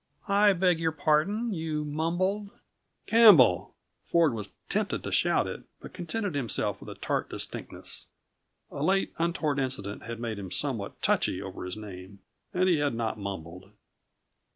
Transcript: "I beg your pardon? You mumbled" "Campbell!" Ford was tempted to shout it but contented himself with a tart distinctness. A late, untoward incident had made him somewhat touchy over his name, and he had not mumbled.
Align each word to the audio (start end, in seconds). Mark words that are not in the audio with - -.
"I 0.27 0.53
beg 0.53 0.79
your 0.79 0.93
pardon? 0.93 1.53
You 1.53 1.85
mumbled" 1.85 2.49
"Campbell!" 3.05 3.75
Ford 4.03 4.33
was 4.33 4.49
tempted 4.67 5.03
to 5.03 5.11
shout 5.11 5.45
it 5.45 5.61
but 5.79 5.93
contented 5.93 6.33
himself 6.33 6.79
with 6.81 6.89
a 6.89 6.99
tart 6.99 7.29
distinctness. 7.29 8.07
A 8.71 8.81
late, 8.81 9.13
untoward 9.19 9.59
incident 9.59 10.05
had 10.05 10.19
made 10.19 10.39
him 10.39 10.49
somewhat 10.49 11.03
touchy 11.03 11.39
over 11.39 11.65
his 11.65 11.77
name, 11.77 12.17
and 12.51 12.67
he 12.67 12.77
had 12.77 12.95
not 12.95 13.19
mumbled. 13.19 13.69